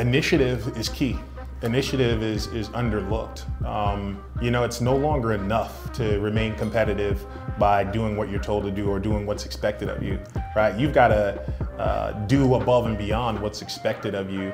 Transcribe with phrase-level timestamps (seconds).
[0.00, 1.18] initiative is key.
[1.62, 3.44] Initiative is, is underlooked.
[3.66, 7.24] Um, you know, it's no longer enough to remain competitive
[7.58, 10.18] by doing what you're told to do or doing what's expected of you,
[10.56, 10.78] right?
[10.78, 14.52] You've got to uh, do above and beyond what's expected of you.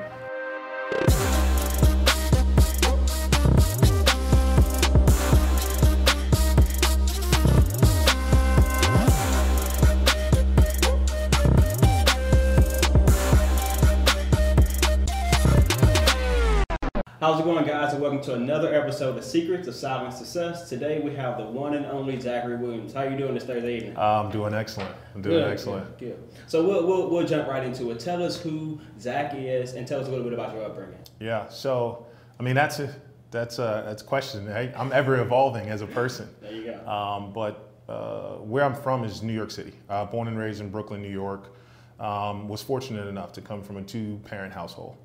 [17.27, 17.91] How's it going, guys?
[17.91, 20.69] And welcome to another episode of Secrets of Silent Success.
[20.69, 22.93] Today we have the one and only Zachary Williams.
[22.93, 23.97] How are you doing this Thursday evening?
[23.97, 24.95] I'm doing excellent.
[25.13, 25.97] I'm doing Good, excellent.
[25.97, 26.49] Good, good.
[26.49, 27.99] So we'll, we'll, we'll jump right into it.
[27.99, 30.99] Tell us who Zach is, and tell us a little bit about your upbringing.
[31.19, 31.49] Yeah.
[31.49, 32.05] So,
[32.39, 32.95] I mean, that's a
[33.29, 34.47] that's a that's a question.
[34.47, 34.71] Right?
[34.77, 36.29] I'm ever evolving as a person.
[36.41, 36.89] There you go.
[36.89, 39.73] Um, but uh, where I'm from is New York City.
[39.89, 41.53] Uh, born and raised in Brooklyn, New York.
[41.99, 44.95] Um, was fortunate enough to come from a two-parent household.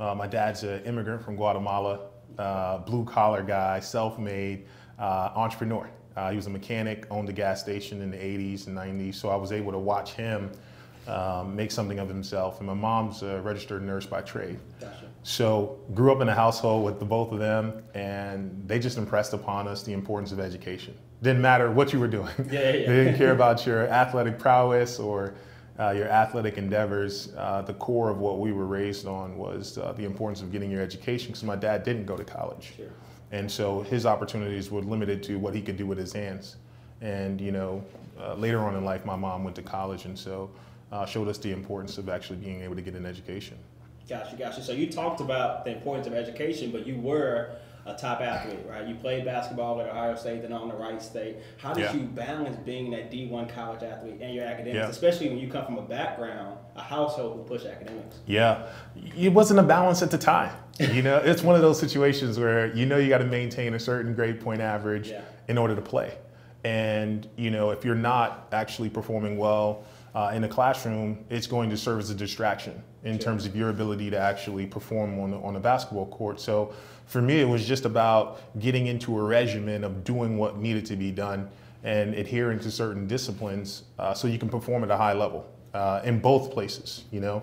[0.00, 2.00] Uh, my dad's an immigrant from Guatemala,
[2.38, 4.66] uh, blue collar guy, self made
[4.98, 5.90] uh, entrepreneur.
[6.16, 9.28] Uh, he was a mechanic, owned a gas station in the 80s and 90s, so
[9.28, 10.50] I was able to watch him
[11.06, 12.58] um, make something of himself.
[12.58, 14.58] And my mom's a registered nurse by trade.
[14.80, 15.08] Gotcha.
[15.22, 19.34] So grew up in a household with the both of them, and they just impressed
[19.34, 20.96] upon us the importance of education.
[21.22, 22.32] Didn't matter what you were doing.
[22.50, 22.72] Yeah, yeah.
[22.72, 25.34] they didn't care about your athletic prowess or
[25.78, 27.32] uh, your athletic endeavors.
[27.36, 30.70] Uh, the core of what we were raised on was uh, the importance of getting
[30.70, 32.86] your education, because my dad didn't go to college, Sure.
[33.32, 36.56] and so his opportunities were limited to what he could do with his hands.
[37.00, 37.82] And you know,
[38.20, 40.50] uh, later on in life, my mom went to college, and so
[40.92, 43.56] uh, showed us the importance of actually being able to get an education.
[44.08, 44.62] Gotcha, gotcha.
[44.62, 47.50] So you talked about the importance of education, but you were
[47.90, 48.86] a top athlete, right?
[48.86, 51.36] You played basketball at Ohio State, then on the Wright State.
[51.58, 51.92] How did Yeah.
[51.94, 54.88] you balance being that D1 college athlete and your academics, Yeah.
[54.88, 58.18] especially when you come from a background, a household who push academics?
[58.26, 58.62] Yeah,
[59.18, 60.52] it wasn't a balance at the time.
[60.78, 63.78] You know, it's one of those situations where you know you got to maintain a
[63.78, 65.20] certain grade point average Yeah.
[65.48, 66.12] in order to play.
[66.64, 69.82] And you know, if you're not actually performing well
[70.14, 73.24] uh, in the classroom, it's going to serve as a distraction in Sure.
[73.24, 76.40] terms of your ability to actually perform on the, on a basketball court.
[76.40, 76.72] So
[77.06, 80.96] for me, it was just about getting into a regimen of doing what needed to
[80.96, 81.48] be done
[81.82, 86.00] and adhering to certain disciplines uh, so you can perform at a high level uh,
[86.04, 87.04] in both places.
[87.10, 87.42] You know.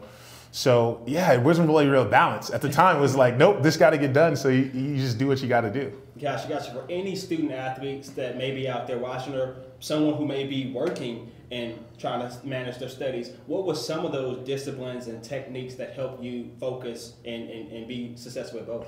[0.51, 2.49] So yeah, it wasn't really real balance.
[2.49, 4.35] At the time, it was like, nope, this got to get done.
[4.35, 5.91] So you, you just do what you got to do.
[6.19, 6.71] Gotcha, gotcha.
[6.71, 10.71] For any student athletes that may be out there watching, or someone who may be
[10.71, 15.75] working and trying to manage their studies, what were some of those disciplines and techniques
[15.75, 18.87] that helped you focus and, and, and be successful at both?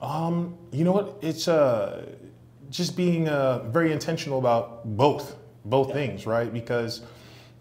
[0.00, 1.18] Um, you know what?
[1.20, 2.06] It's uh,
[2.70, 5.94] just being uh, very intentional about both, both Yeah.
[5.94, 6.52] things, right?
[6.52, 7.02] Because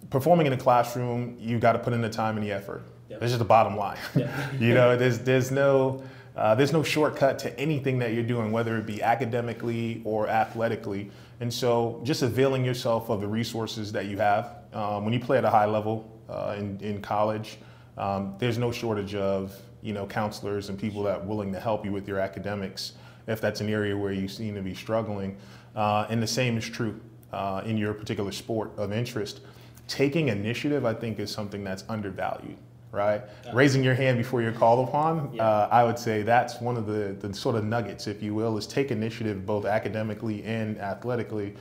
[0.10, 2.84] performing in a classroom, you got to put in the time and the effort.
[3.10, 3.18] Yeah.
[3.20, 3.98] That's just the bottom line.
[4.60, 6.04] You know, there's there's no
[6.40, 11.12] uh, there's no shortcut to anything that you're doing, whether it be academically or athletically.
[11.42, 14.56] And so, just availing yourself of the resources that you have.
[14.72, 17.58] Um, when you play at a high level uh, in in college,
[17.98, 21.84] um, there's no shortage of you know counselors and people that are willing to help
[21.84, 22.94] you with your academics
[23.28, 25.38] if that's an area where you seem to be struggling.
[25.76, 27.00] Uh, and the same is true
[27.34, 29.42] uh, in your particular sport of interest.
[29.90, 32.58] Taking initiative, I think, is something that's undervalued.
[32.92, 33.22] Right,
[33.54, 35.32] raising your hand before you're called upon.
[35.34, 35.48] Yeah.
[35.48, 38.58] Uh, I would say that's one of the, the sort of nuggets, if you will,
[38.58, 41.54] is take initiative both academically and athletically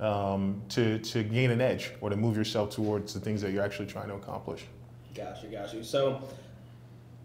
[0.00, 3.62] um, to, to gain an edge or to move yourself towards the things that you're
[3.62, 4.64] actually trying to accomplish.
[5.14, 5.84] Gotcha, gotcha.
[5.84, 6.20] So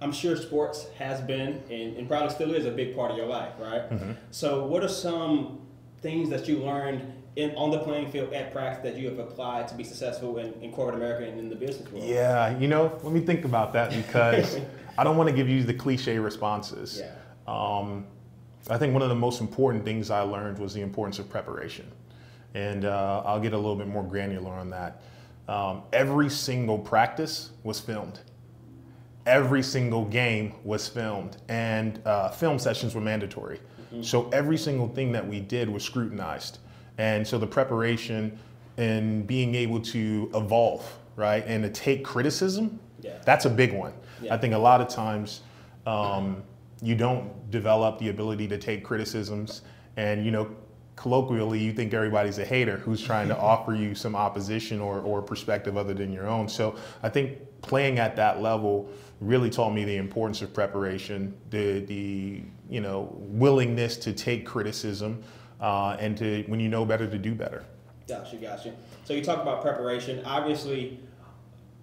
[0.01, 3.25] I'm sure sports has been and, and probably still is a big part of your
[3.25, 3.89] life, right?
[3.89, 4.11] Mm-hmm.
[4.31, 5.59] So what are some
[6.01, 9.67] things that you learned in on the playing field at practice that you have applied
[9.69, 12.05] to be successful in, in corporate America and in the business world?
[12.05, 14.59] Yeah, you know, let me think about that because
[14.97, 17.01] I don't want to give you the cliche responses.
[17.01, 17.13] Yeah.
[17.47, 18.05] Um,
[18.69, 21.89] I think one of the most important things I learned was the importance of preparation.
[22.53, 25.01] And uh, I'll get a little bit more granular on that.
[25.47, 28.19] Um, every single practice was filmed.
[29.25, 33.59] Every single game was filmed, and uh, film sessions were mandatory.
[34.01, 36.59] So every single thing that we did was scrutinized.
[36.99, 38.37] And so the preparation
[38.77, 40.85] and being able to evolve,
[41.15, 43.13] right, and to take criticism, Yeah.
[43.25, 43.93] that's a big one.
[44.21, 44.35] Yeah.
[44.35, 45.41] I think a lot of times
[45.87, 46.43] um,
[46.81, 49.61] you don't develop the ability to take criticisms,
[49.95, 50.49] and you know,
[50.97, 55.21] colloquially, you think everybody's a hater who's trying to offer you some opposition or, or
[55.21, 56.49] perspective other than your own.
[56.49, 58.89] So I think playing at that level
[59.21, 65.23] really taught me the importance of preparation, the the you know willingness to take criticism,
[65.59, 67.63] uh, and to when you know better to do better.
[68.07, 68.73] Gotcha, gotcha.
[69.03, 70.23] So you talk about preparation.
[70.25, 70.99] Obviously,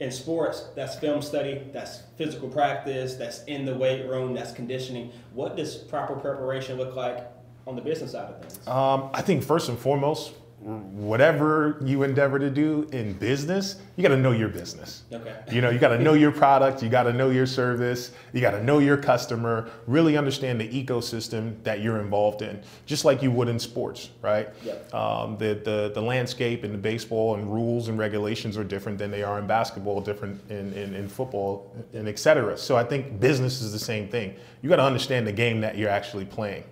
[0.00, 5.12] in sports, that's film study, that's physical practice, that's in the weight room, that's conditioning.
[5.32, 7.26] What does proper preparation look like
[7.66, 8.66] on the business side of things?
[8.68, 10.32] Um, I think first and foremost,
[10.66, 15.04] whatever you endeavor to do in business, you got to know your business.
[15.12, 15.36] Okay.
[15.52, 18.40] You know, you got to know your product, you got to know your service, you
[18.40, 23.22] got to know your customer, really understand the ecosystem that you're involved in, just like
[23.22, 24.48] you would in sports, right?
[24.64, 24.92] Yep.
[24.92, 29.12] Um, the, the, the landscape in the baseball and rules and regulations are different than
[29.12, 32.58] they are in basketball, different in, in, in football, and et cetera.
[32.58, 34.34] So I think business is the same thing.
[34.62, 36.64] You got to understand the game that you're actually playing.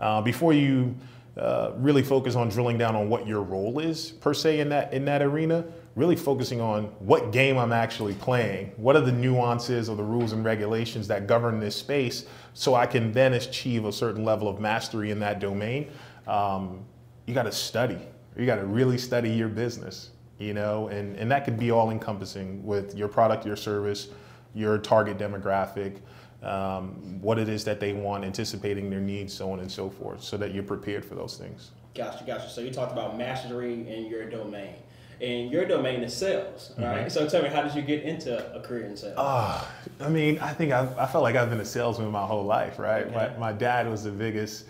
[0.00, 0.94] Uh, before you
[1.38, 4.92] uh, really focus on drilling down on what your role is per se in that
[4.92, 5.64] in that arena.
[5.94, 8.72] Really focusing on what game I'm actually playing.
[8.76, 12.86] What are the nuances of the rules and regulations that govern this space, so I
[12.86, 15.90] can then achieve a certain level of mastery in that domain.
[16.26, 16.84] Um,
[17.26, 17.98] you got to study.
[18.36, 20.10] You got to really study your business.
[20.38, 24.08] You know, and and that could be all encompassing with your product, your service,
[24.54, 25.98] your target demographic
[26.42, 30.22] um, what it is that they want, anticipating their needs, so on and so forth,
[30.22, 31.72] so that you're prepared for those things.
[31.94, 32.48] Gotcha, gotcha.
[32.48, 34.74] So you talked about mastery in your domain.
[35.20, 36.98] And your domain is sales, right?
[36.98, 37.08] Mm-hmm.
[37.08, 39.16] So tell me, how did you get into a career in sales?
[39.16, 39.66] Uh,
[40.00, 42.78] I mean, I think I, I felt like I've been a salesman my whole life,
[42.78, 43.04] right?
[43.04, 43.14] Okay.
[43.36, 44.66] My, my dad was the biggest,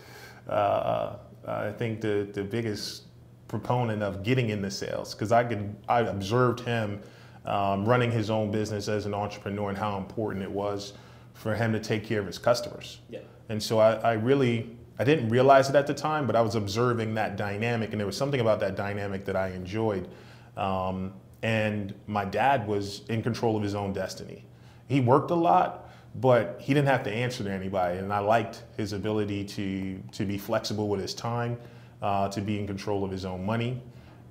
[0.49, 1.17] uh, uh
[1.47, 3.05] I think the, the biggest
[3.47, 7.01] proponent of getting into sales because I could, I observed him
[7.45, 10.95] um, running his own business as an entrepreneur and how important it was
[11.39, 12.99] for him to take care of his customers.
[13.09, 13.21] Yeah.
[13.49, 16.57] And so I, I really, I didn't realize it at the time, but I was
[16.57, 20.09] observing that dynamic, and there was something about that dynamic that I enjoyed.
[20.57, 24.45] Um, and my dad was in control of his own destiny.
[24.89, 28.65] He worked a lot, but he didn't have to answer to anybody, and I liked
[28.77, 31.57] his ability to to be flexible with his time,
[32.03, 33.81] uh, to be in control of his own money,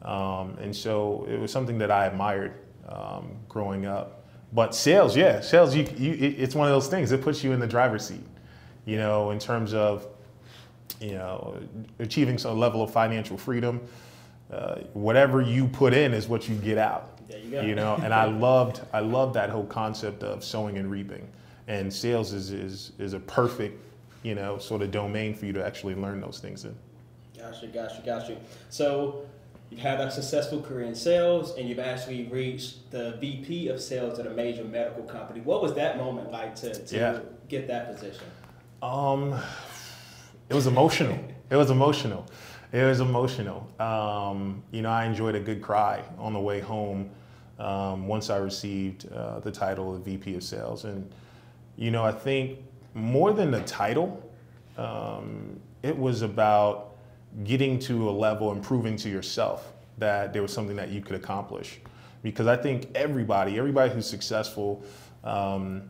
[0.01, 2.55] um, and so it was something that I admired
[2.89, 4.16] um, growing up.
[4.53, 7.11] But sales, yeah, sales, you, you, it's one of those things.
[7.11, 8.23] It puts you in the driver's seat,
[8.85, 10.07] you know, in terms of,
[11.01, 11.59] you know,
[11.99, 13.81] achieving some level of financial freedom.
[14.51, 17.19] Uh, whatever you put in is what you get out.
[17.29, 17.61] You go.
[17.61, 21.27] You know, and I loved, I loved that whole concept of sowing and reaping.
[21.67, 23.83] And sales is, is, is a perfect,
[24.23, 26.73] you know, sort of domain for you to actually learn those things in.
[27.37, 28.37] Gotcha, gotcha, gotcha.
[28.69, 29.25] So
[29.69, 34.19] you've had a successful career in sales and you've actually reached the VP of sales
[34.19, 35.41] at a major medical company.
[35.41, 37.19] What was that moment like to, to yeah.
[37.49, 38.25] get that position?
[38.81, 39.39] Um,
[40.49, 41.19] it was emotional.
[41.49, 42.25] it was emotional.
[42.71, 43.69] It was emotional.
[43.79, 47.09] Um, you know, I enjoyed a good cry on the way home
[47.59, 50.85] um, once I received uh, the title of VP of sales.
[50.85, 51.09] And,
[51.75, 52.59] you know, I think
[52.93, 54.23] more than the title,
[54.77, 56.96] um, it was about
[57.43, 61.15] getting to a level and proving to yourself that there was something that you could
[61.15, 61.79] accomplish.
[62.23, 64.83] Because I think everybody, everybody who's successful,
[65.23, 65.89] um,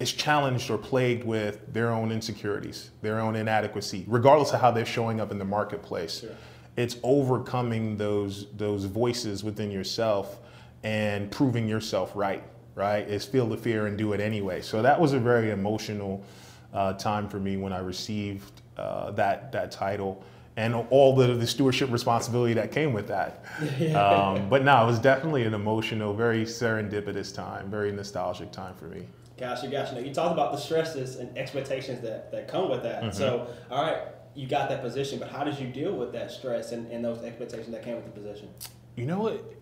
[0.00, 4.84] is challenged or plagued with their own insecurities, their own inadequacy, regardless of how they're
[4.84, 6.20] showing up in the marketplace.
[6.20, 6.30] Sure.
[6.76, 10.38] It's overcoming those those voices within yourself
[10.82, 12.42] and proving yourself right.
[12.74, 13.06] Right?
[13.06, 14.62] Is feel the fear and do it anyway.
[14.62, 16.24] So that was a very emotional
[16.72, 20.24] uh, time for me when I received uh, that that title
[20.56, 23.44] and all the, the stewardship responsibility that came with that.
[23.92, 28.86] Um, but no, it was definitely an emotional, very serendipitous time, very nostalgic time for
[28.86, 29.06] me.
[29.38, 29.94] Gotcha, gotcha.
[29.94, 33.02] Now, you talked about the stresses and expectations that, that come with that.
[33.02, 33.16] Mm-hmm.
[33.16, 34.02] So, all right,
[34.34, 37.22] you got that position, but how did you deal with that stress and, and those
[37.22, 38.48] expectations that came with the position?
[38.96, 39.54] You know what?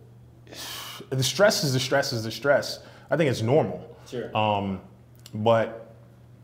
[1.11, 2.81] The stress is the stress is the stress.
[3.11, 3.97] I think it's normal.
[4.09, 4.37] Sure.
[4.37, 4.81] Um,
[5.35, 5.95] but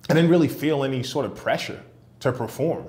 [0.09, 1.82] I didn't really feel any sort of pressure
[2.20, 2.87] to perform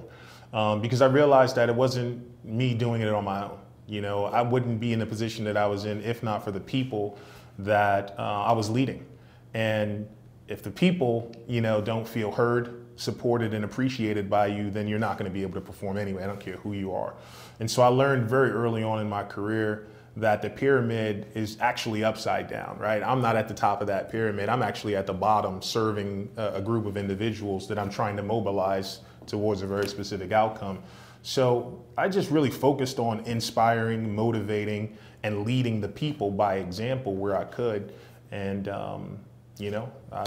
[0.53, 3.59] um, because I realized that it wasn't me doing it on my own.
[3.87, 6.51] You know, I wouldn't be in the position that I was in if not for
[6.51, 7.17] the people
[7.59, 9.05] that uh, I was leading.
[9.53, 10.07] And
[10.47, 14.99] if the people, you know, don't feel heard, supported, and appreciated by you, then you're
[14.99, 16.23] not going to be able to perform anyway.
[16.23, 17.15] I don't care who you are.
[17.59, 22.03] And so I learned very early on in my career that the pyramid is actually
[22.03, 23.03] upside down, right?
[23.03, 24.49] I'm not at the top of that pyramid.
[24.49, 29.01] I'm actually at the bottom serving a, group of individuals that I'm trying to mobilize
[29.27, 30.79] towards a very specific outcome.
[31.21, 37.35] So I just really focused on inspiring, motivating, and leading the people by example where
[37.35, 37.93] I could.
[38.31, 39.19] And, um,
[39.59, 40.25] you know, I,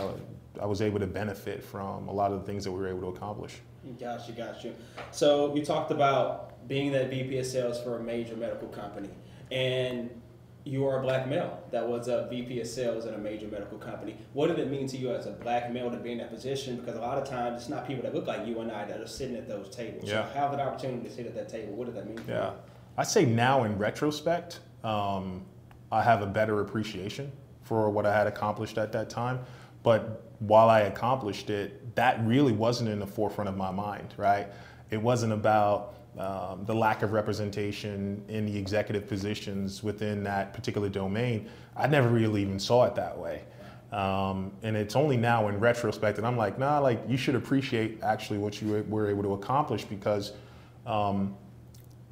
[0.60, 3.00] I was able to benefit from a lot of the things that we were able
[3.00, 3.56] to accomplish.
[3.98, 4.72] Gotcha, gotcha.
[5.10, 9.08] So you talked about being that VP of sales for a major medical company.
[9.50, 10.10] And
[10.64, 13.78] you are a black male that was a VP of sales at a major medical
[13.78, 14.16] company.
[14.34, 16.76] What did it mean to you as a black male to be in that position?
[16.76, 19.00] Because a lot of times it's not people that look like you and I that
[19.00, 20.04] are sitting at those tables.
[20.08, 20.26] Yeah.
[20.28, 21.74] So have that opportunity to sit at that table.
[21.74, 22.22] What did that mean?
[22.28, 22.52] yeah.
[22.98, 25.44] I say now in retrospect, um,
[25.90, 29.40] I have a better appreciation for what I had accomplished at that time.
[29.82, 34.48] But while I accomplished it, that really wasn't in the forefront of my mind, right?
[34.90, 40.88] It wasn't about um, the lack of representation in the executive positions within that particular
[40.88, 41.48] domain.
[41.76, 43.44] I never really even saw it that way.
[43.92, 48.02] Um, and it's only now in retrospect that I'm like, nah, like you should appreciate
[48.02, 50.32] actually what you were able to accomplish because
[50.86, 51.34] um,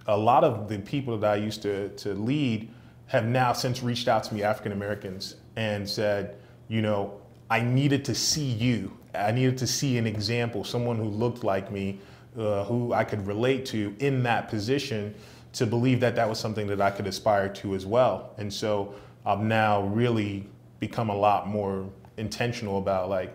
[0.06, 2.68] a lot of the people that I used to, to lead
[3.06, 6.36] have now since reached out to me, African Americans, and said,
[6.68, 8.96] you know, I needed to see you.
[9.14, 12.00] I needed to see an example, someone who looked like me,
[12.38, 15.14] uh, who I could relate to in that position
[15.54, 18.34] to believe that that was something that I could aspire to as well.
[18.38, 18.94] And so
[19.26, 20.46] I've now really
[20.80, 23.34] become a lot more intentional about like,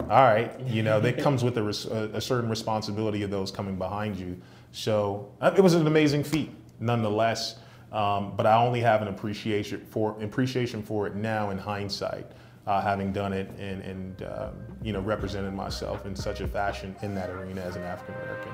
[0.00, 4.16] all right, you know, that comes with a, a, certain responsibility of those coming behind
[4.16, 4.36] you.
[4.72, 7.56] So uh, it was an amazing feat, nonetheless.
[7.92, 12.26] Um, but I only have an appreciation for appreciation for it now in hindsight,
[12.66, 14.52] uh, having done it and, and um,
[14.82, 18.52] you know represented myself in such a fashion in that arena as an African American.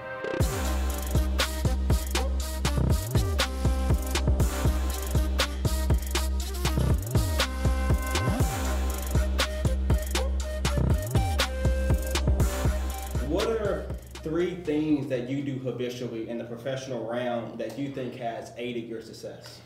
[13.28, 18.14] What are three things that you do habitually in the professional realm that you think
[18.16, 19.60] has aided your success?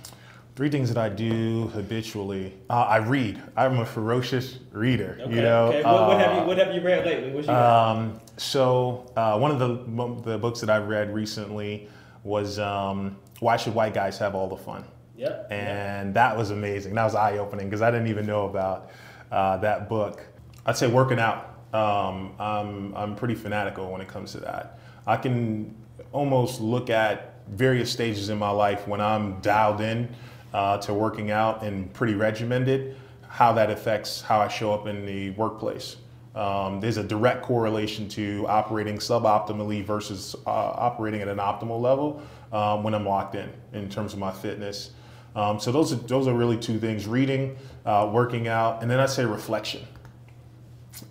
[0.55, 2.53] Three things that I do habitually.
[2.69, 3.43] Uh, I read.
[3.57, 5.19] I'm a ferocious reader.
[5.23, 5.35] Okay.
[5.35, 5.67] You know.
[5.69, 5.83] Okay.
[5.83, 7.43] What, uh, what, have you What have you read lately?
[7.43, 11.89] You um, so uh, one of the the books that I read recently
[12.23, 14.85] was um, Why Should White Guys Have All the Fun?
[15.17, 15.49] Yep.
[15.51, 16.15] And yep.
[16.15, 16.95] that was amazing.
[16.95, 18.91] That was eye opening because I didn't even know about
[19.31, 20.27] uh, that book.
[20.67, 24.79] I'd say working out um, I'm, I'm pretty fanatical when it comes to that.
[25.07, 25.75] I can
[26.13, 30.15] almost look at various stages in my life when I'm dialed in
[30.53, 32.97] uh, to working out and pretty regimented,
[33.29, 35.97] how that affects how I show up in the workplace.
[36.35, 42.23] Um, there's a direct correlation to operating suboptimally versus uh, operating at an optimal level
[42.53, 44.93] um, when I'm locked in in terms of my fitness.
[45.35, 49.01] Um, so those are those are really two things: reading, uh, working out, and then
[49.01, 49.83] I say reflection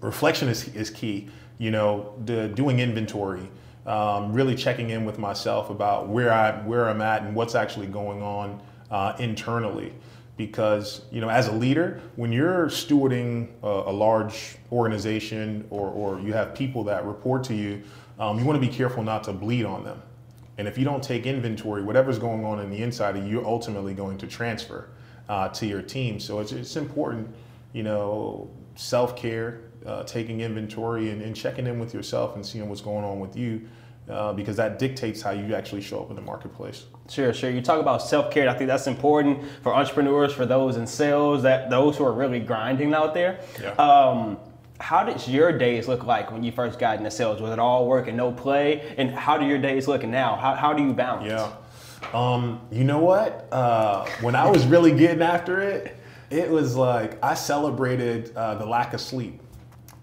[0.01, 1.29] reflection is, is key.
[1.57, 3.48] You know, the, doing inventory,
[3.86, 7.88] um, really checking in with myself about where I where I'm at and what's actually
[7.88, 9.93] going on uh, internally.
[10.38, 16.19] Because you know, as a leader, when you're stewarding a, a large organization or, or
[16.19, 17.83] you have people that report to you,
[18.19, 20.01] um, you want to be careful not to bleed on them.
[20.57, 23.45] And if you don't take inventory, whatever's going on in the inside of you, you're
[23.45, 24.89] ultimately going to transfer
[25.27, 26.19] uh, to your team.
[26.19, 27.33] So it's, it's important,
[27.74, 32.69] you know, self care, uh, taking inventory and, and, checking in with yourself and seeing
[32.69, 33.67] what's going on with you.
[34.10, 36.86] Uh, because that dictates how you actually show up in the marketplace.
[37.08, 37.50] Sure, sure.
[37.50, 38.50] You talk about self care.
[38.50, 42.39] I think that's important for entrepreneurs, for those in sales, that those who are really
[42.39, 43.39] grinding out there.
[43.62, 43.70] Yeah.
[43.74, 44.38] Um,
[44.81, 47.39] how did your days look like when you first got into sales?
[47.39, 48.93] Was it all work and no play?
[48.98, 50.36] And how do your days look now?
[50.36, 51.27] How, how do you balance?
[51.27, 51.51] Yeah.
[52.13, 53.48] Um, you know what?
[53.51, 55.96] Uh, when I was really getting after it,
[56.29, 59.40] it was like I celebrated uh, the lack of sleep.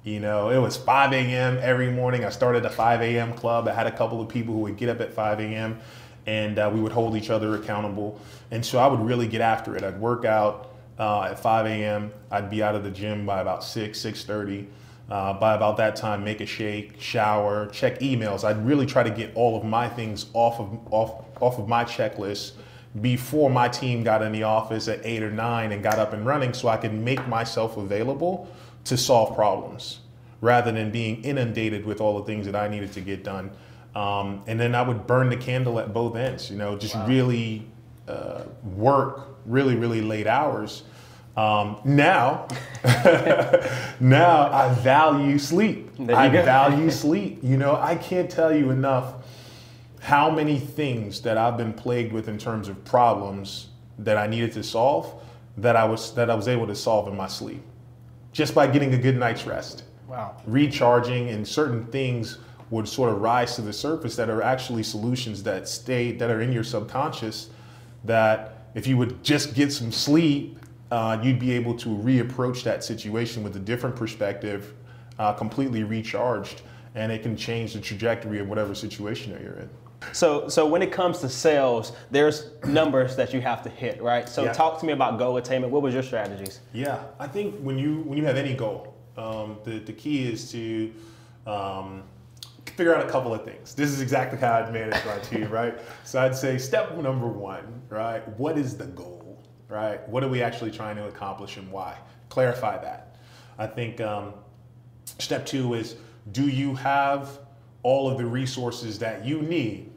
[0.08, 1.58] You know, it was 5 a.m.
[1.60, 2.24] every morning.
[2.24, 3.34] I started a 5 a.m.
[3.34, 3.68] club.
[3.68, 5.78] I had a couple of people who would get up at 5 a.m.
[6.26, 8.18] and uh, we would hold each other accountable.
[8.50, 9.84] And so I would really get after it.
[9.84, 12.10] I'd work out uh, at 5 a.m.
[12.30, 14.66] I'd be out of the gym by about 6, 6:30.
[15.10, 18.44] Uh, by about that time, make a shake, shower, check emails.
[18.44, 21.84] I'd really try to get all of my things off of off off of my
[21.84, 22.52] checklist
[23.00, 26.26] before my team got in the office at eight or nine and got up and
[26.26, 28.48] running, so I could make myself available
[28.88, 30.00] to solve problems
[30.40, 33.50] rather than being inundated with all the things that I needed to get done.
[33.94, 37.06] Um, and then I would burn the candle at both ends, you know, just wow.
[37.06, 37.66] really
[38.06, 40.84] uh, work really, really late hours.
[41.36, 42.48] Um, now,
[44.00, 45.90] now I value sleep.
[46.08, 46.42] I go.
[46.44, 47.40] value sleep.
[47.42, 49.14] You know, I can't tell you enough
[50.00, 53.68] how many things that I've been plagued with in terms of problems
[53.98, 55.22] that I needed to solve
[55.56, 57.62] that I was that I was able to solve in my sleep
[58.38, 59.82] just by getting a good night's rest.
[60.06, 60.36] Wow.
[60.46, 62.38] Recharging and certain things
[62.70, 66.40] would sort of rise to the surface that are actually solutions that stay that are
[66.40, 67.50] in your subconscious
[68.04, 70.56] that if you would just get some sleep,
[70.92, 74.72] uh, you'd be able to reapproach that situation with a different perspective,
[75.18, 76.62] uh, completely recharged,
[76.94, 79.68] and it can change the trajectory of whatever situation that you're in.
[80.12, 84.28] So, so when it comes to sales, there's numbers that you have to hit, right?
[84.28, 84.52] So, yeah.
[84.52, 85.72] talk to me about goal attainment.
[85.72, 86.60] What was your strategies?
[86.72, 90.50] Yeah, I think when you when you have any goal, um, the the key is
[90.52, 90.92] to
[91.46, 92.04] um,
[92.76, 93.74] figure out a couple of things.
[93.74, 95.78] This is exactly how I'd manage my team, right?
[96.04, 98.26] So I'd say step number one, right?
[98.38, 99.18] What is the goal?
[99.68, 100.06] right?
[100.08, 101.96] What are we actually trying to accomplish and why?
[102.28, 103.16] Clarify that.
[103.58, 104.34] I think um,
[105.18, 105.96] step two is
[106.32, 107.38] do you have
[107.82, 109.90] all of the resources that you need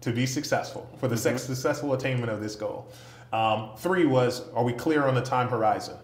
[0.00, 1.36] to be successful for the mm-hmm.
[1.36, 2.88] successful attainment of this goal?
[3.32, 5.96] Um, three was are we clear on the time horizon?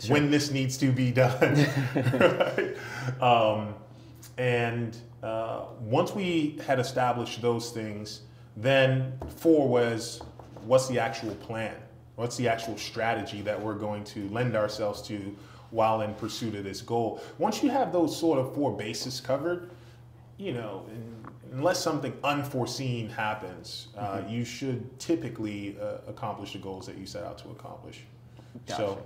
[0.00, 0.14] Sure.
[0.14, 1.66] When this needs to be done.
[1.94, 2.76] right?
[3.22, 3.74] um,
[4.38, 8.22] and uh, once we had established those things,
[8.56, 10.20] then four was
[10.66, 11.74] what's the actual plan?
[12.16, 15.36] What's the actual strategy that we're going to lend ourselves to
[15.70, 17.20] while in pursuit of this goal?
[17.38, 19.70] Once you have those sort of four bases covered,
[20.38, 20.86] you know,
[21.52, 24.28] unless something unforeseen happens, uh, mm-hmm.
[24.28, 28.00] you should typically uh, accomplish the goals that you set out to accomplish.
[28.66, 28.96] Gotcha.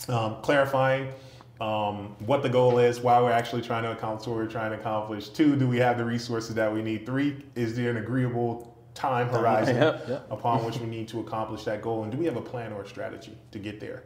[0.00, 1.12] So, um, clarifying
[1.60, 4.78] um, what the goal is, why we're actually trying to accomplish what we're trying to
[4.78, 5.28] accomplish.
[5.28, 7.04] Two, do we have the resources that we need?
[7.04, 10.26] Three, is there an agreeable time horizon yep, yep.
[10.30, 12.02] upon which we need to accomplish that goal?
[12.02, 14.04] And do we have a plan or a strategy to get there?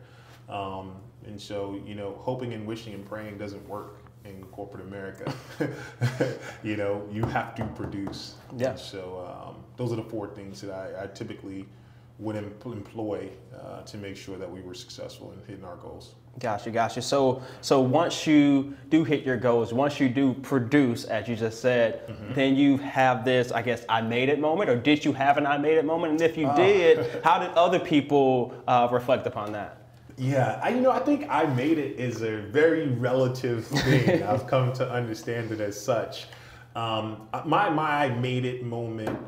[0.49, 5.33] Um, and so, you know, hoping and wishing and praying doesn't work in corporate America.
[6.63, 8.37] you know, you have to produce.
[8.57, 8.71] Yeah.
[8.71, 11.67] And so um, those are the four things that I, I typically
[12.19, 16.15] would employ uh, to make sure that we were successful in hitting our goals.
[16.39, 17.03] Gotcha, gotcha.
[17.03, 21.61] So, so once you do hit your goals, once you do produce, as you just
[21.61, 22.33] said, mm-hmm.
[22.35, 25.47] then you have this, I guess, I made it moment, or did you have an
[25.47, 26.13] I made it moment?
[26.13, 26.57] And if you uh.
[26.57, 29.82] did, how did other people uh, reflect upon that?
[30.17, 34.23] Yeah, I, you know, I think I made it is a very relative thing.
[34.23, 36.27] I've come to understand it as such.
[36.75, 39.19] Um, my my I made it moment.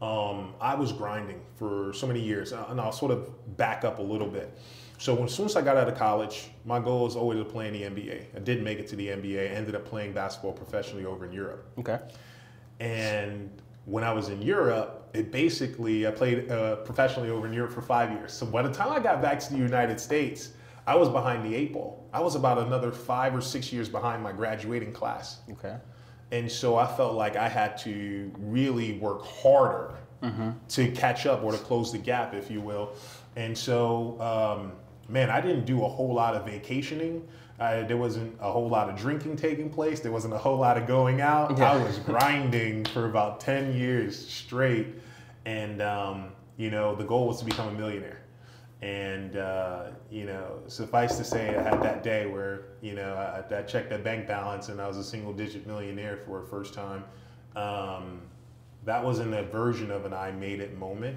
[0.00, 4.02] Um, I was grinding for so many years, and I'll sort of back up a
[4.02, 4.56] little bit.
[4.98, 7.66] So as soon as I got out of college, my goal was always to play
[7.66, 8.36] in the NBA.
[8.36, 9.50] I did make it to the NBA.
[9.50, 11.66] I ended up playing basketball professionally over in Europe.
[11.78, 11.98] Okay.
[12.78, 13.50] And
[13.84, 17.82] when I was in Europe, it basically I played uh, professionally over in Europe for
[17.82, 18.32] five years.
[18.32, 20.50] So by the time I got back to the United States,
[20.86, 22.08] I was behind the eight ball.
[22.12, 25.40] I was about another five or six years behind my graduating class.
[25.50, 25.76] Okay.
[26.32, 30.50] And so I felt like I had to really work harder mm-hmm.
[30.70, 32.94] to catch up or to close the gap, if you will.
[33.36, 34.72] And so um,
[35.08, 37.26] man, I didn't do a whole lot of vacationing.
[37.60, 40.00] Uh, there wasn't a whole lot of drinking taking place.
[40.00, 41.56] There wasn't a whole lot of going out.
[41.56, 41.72] Yeah.
[41.72, 44.88] I was grinding for about 10 years straight.
[45.44, 48.22] And, um, you know, the goal was to become a millionaire.
[48.80, 53.56] And, uh, you know, suffice to say, I had that day where, you know, I,
[53.56, 56.74] I checked that bank balance and I was a single digit millionaire for the first
[56.74, 57.04] time.
[57.54, 58.22] Um,
[58.84, 61.16] that wasn't a version of an I made it moment.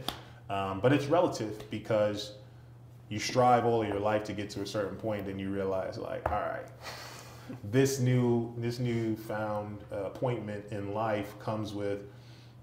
[0.49, 2.33] Um, but it's relative because
[3.09, 6.27] you strive all your life to get to a certain point, then you realize like,
[6.31, 6.65] all right,
[7.71, 12.07] this new this new found uh, appointment in life comes with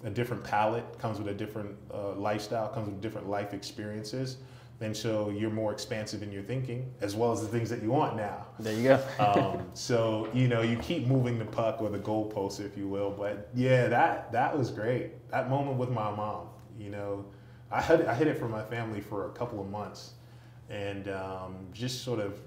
[0.05, 4.38] a different palette, comes with a different uh, lifestyle, comes with different life experiences.
[4.81, 7.92] And so you're more expansive in your thinking, as well as the things that you
[7.92, 8.48] want now.
[8.59, 9.05] There you go.
[9.20, 13.12] um, so you know you keep moving the puck or the goalpost, if you will.
[13.12, 15.31] But yeah, that that was great.
[15.31, 17.24] That moment with my mom, you know,
[17.70, 20.14] I hid, I hid it from my family for a couple of months
[20.73, 22.41] and um, just sort of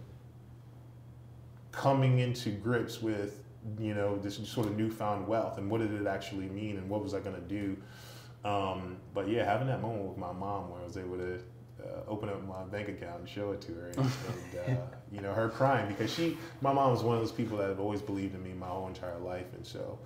[1.72, 3.44] coming into grips with
[3.80, 7.02] you know this sort of newfound wealth and what did it actually mean and what
[7.02, 7.78] was I going to do.
[8.44, 11.40] Um, but yeah, having that moment with my mom where I was able to
[11.84, 13.98] uh, open up my bank account and show it to her, and,
[14.68, 17.58] and uh, you know her crying because she, my mom was one of those people
[17.58, 19.98] that have always believed in me my whole entire life, and so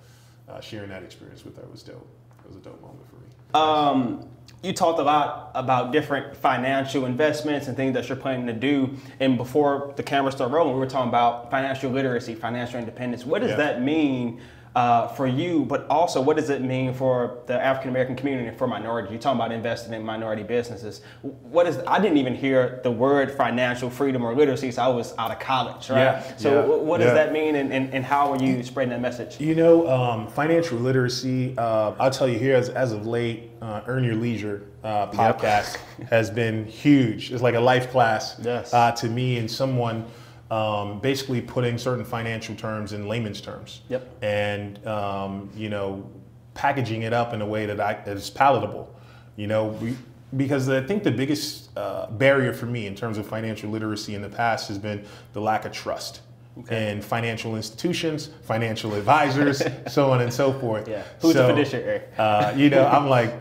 [0.47, 2.07] uh, sharing that experience with her was dope.
[2.49, 3.27] It was a dope moment for me.
[3.53, 4.25] Um,
[4.63, 8.95] you talked a lot about different financial investments and things that you're planning to do.
[9.19, 13.25] And before the camera started rolling, we were talking about financial literacy, financial independence.
[13.25, 13.57] What does yeah.
[13.57, 14.41] that mean
[14.75, 18.57] uh, for you, but also what does it mean for the African American community and
[18.57, 19.11] for minorities?
[19.11, 21.01] You're talking about investing in minority businesses.
[21.21, 21.79] What is?
[21.87, 25.39] I didn't even hear the word financial freedom or literacy, so I was out of
[25.39, 25.99] college, right?
[25.99, 27.13] Yeah, so yeah, what does yeah.
[27.15, 29.39] that mean, and, and, and, how are you spreading that message?
[29.39, 31.55] You know, um, financial literacy.
[31.57, 35.77] Uh, I'll tell you here, as, as of late, uh, Earn Your Leisure uh, podcast
[35.97, 36.09] yep.
[36.09, 37.31] has been huge.
[37.31, 38.73] It's like a life class yes.
[38.73, 40.05] Uh, to me and someone
[40.51, 43.81] um, basically putting certain financial terms in layman's terms.
[43.89, 44.23] Yep.
[44.23, 46.09] And um, you know,
[46.53, 48.93] packaging it up in a way that, I, is palatable.
[49.35, 49.95] You know, we,
[50.37, 54.21] because I think the biggest uh, barrier for me in terms of financial literacy in
[54.21, 56.21] the past has been the lack of trust.
[56.57, 56.91] Okay.
[56.91, 60.89] in financial institutions, financial advisors, so on and so forth.
[60.89, 61.03] Yeah.
[61.21, 62.01] Who's so, the fiduciary?
[62.17, 63.33] uh, you know, I'm like,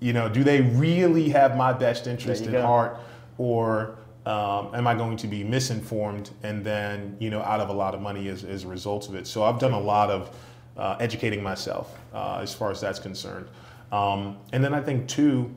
[0.00, 2.60] you know, do they really have my best interest in go.
[2.60, 2.98] heart,
[3.38, 7.72] or um, am I going to be misinformed and then you know out of a
[7.72, 9.26] lot of money as, as a result of it?
[9.26, 10.36] So I've done a lot of
[10.76, 13.48] uh, educating myself uh, as far as that's concerned,
[13.90, 15.54] um, and then I think too,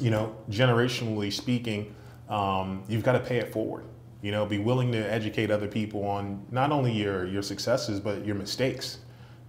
[0.00, 1.94] you know, generationally speaking,
[2.28, 3.84] um, you've got to pay it forward.
[4.20, 8.26] You know, be willing to educate other people on not only your your successes but
[8.26, 8.98] your mistakes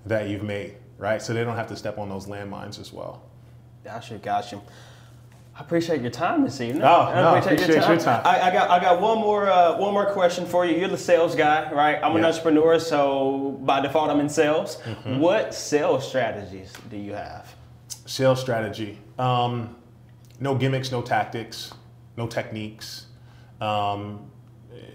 [0.05, 1.21] that you've made, right?
[1.21, 3.23] So they don't have to step on those landmines as well.
[3.83, 4.61] Gotcha, gotcha.
[5.59, 6.83] I appreciate your time this evening.
[6.83, 8.21] Oh, I no, appreciate your time.
[8.23, 10.77] I, I got I got one more uh, one more question for you.
[10.77, 11.99] You're the sales guy, right?
[12.01, 14.77] I'm an entrepreneur, so by default I'm in sales.
[14.77, 15.19] Mm-hmm.
[15.19, 17.53] What sales strategies do you have?
[18.05, 18.99] Sales strategy.
[19.17, 19.75] Um,
[20.39, 21.73] no gimmicks, no tactics,
[22.15, 23.07] no techniques.
[23.59, 24.31] Um,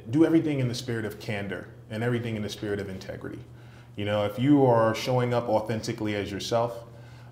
[0.08, 3.44] do everything in the spirit of candor and everything in the spirit of integrity.
[3.96, 6.84] You know, if you are showing up authentically as yourself,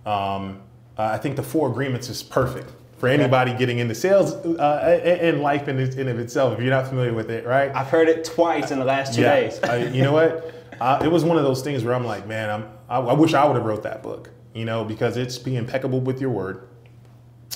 [0.05, 0.61] um,
[0.99, 2.71] I think the four agreements is perfect
[3.03, 6.53] for anybody getting into sales uh, and life in, in of itself.
[6.53, 7.75] If you're not familiar with it, right?
[7.75, 9.59] I've heard it twice in the last two days.
[9.65, 10.55] I, you know what?
[10.81, 13.35] Uh, it was one of those things where I'm like, man, I'm, I, I wish
[13.35, 14.31] I would have wrote that book.
[14.55, 16.69] You know, because it's be impeccable with your word.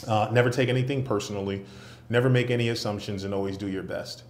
[0.09, 1.64] Uh, never take anything personally.
[2.11, 4.24] Never make any assumptions, and always do your best.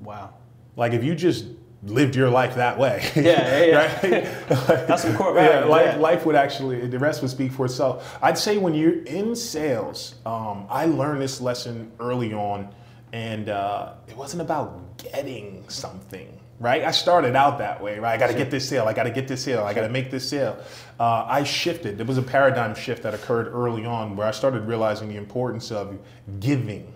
[0.00, 0.32] wow.
[0.74, 1.44] Like if you just
[1.84, 3.76] lived your life that way, Yeah, yeah, yeah.
[3.76, 4.48] right?
[4.86, 5.96] That's some core yeah, life, yeah.
[5.96, 8.18] life would actually, the rest would speak for itself.
[8.22, 12.72] I'd say when you're in sales, um, I learned this lesson early on,
[13.12, 16.84] and uh, it wasn't about getting something, right?
[16.84, 18.14] I started out that way, right?
[18.14, 19.88] I got to get this sale, I got to get this sale, I got to
[19.88, 20.56] make this sale.
[21.00, 21.98] Uh, I shifted.
[21.98, 25.72] There was a paradigm shift that occurred early on where I started realizing the importance
[25.72, 25.98] of
[26.38, 26.94] giving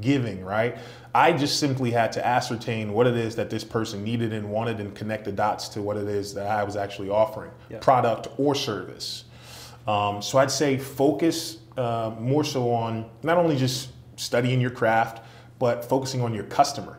[0.00, 0.76] giving, right?
[1.14, 4.80] I just simply had to ascertain what it is that this person needed and wanted
[4.80, 7.78] and connect the dots to what it is that I was actually offering, Yeah.
[7.78, 9.24] product or service.
[9.86, 15.22] Um, so I'd say focus uh, more so on not only just studying your craft,
[15.58, 16.98] but focusing on your customer,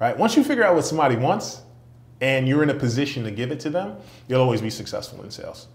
[0.00, 0.16] right?
[0.16, 1.62] Once you figure out what somebody wants
[2.20, 3.96] and you're in a position to give it to them,
[4.28, 5.68] you'll always be successful in sales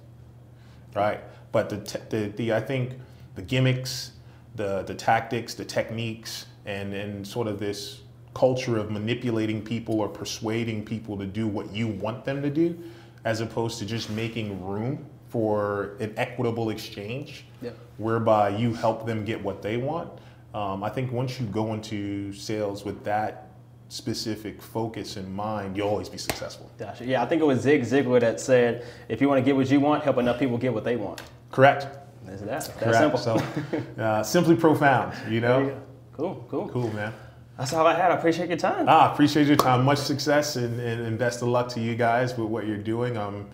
[0.96, 1.22] right?
[1.52, 1.78] But the,
[2.10, 2.94] the, the I think
[3.36, 4.12] the gimmicks,
[4.56, 8.02] the, the tactics, the techniques, and, and sort of this
[8.34, 12.78] culture of manipulating people or persuading people to do what you want them to do,
[13.26, 17.78] as opposed to just making room for an equitable exchange, Yep.
[17.98, 20.10] whereby you help them get what they want.
[20.54, 23.50] Um, I think once you go into sales with that
[23.90, 26.72] specific focus in mind, you'll always be successful.
[26.78, 27.06] Gotcha.
[27.06, 29.70] Yeah, I think it was Zig Ziglar that said, if you want to get what
[29.70, 31.22] you want, help enough people get what they want.
[31.52, 31.88] Correct.
[32.30, 32.48] That's that.
[32.50, 32.98] That's Correct.
[32.98, 33.20] simple.
[33.20, 35.82] So, uh, simply profound, you There you know?
[36.14, 36.70] Cool, cool.
[36.70, 37.14] Cool, man.
[37.58, 38.12] That's all I had.
[38.12, 38.86] I appreciate your time.
[38.88, 39.84] Ah, appreciate your time.
[39.84, 43.18] Much success and, and, and best of luck to you guys with what you're doing.
[43.18, 43.50] I'm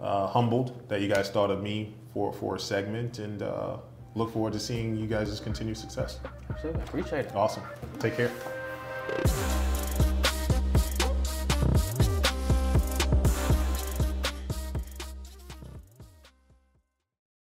[0.00, 3.76] uh, humbled that you guys thought of me for, for a segment and uh,
[4.14, 6.20] look forward to seeing you guys' continued success.
[6.48, 6.82] Absolutely.
[6.82, 7.34] Appreciate it.
[7.34, 7.62] Awesome.
[7.98, 8.30] Take care.